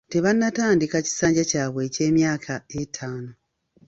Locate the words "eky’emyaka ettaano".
1.87-3.31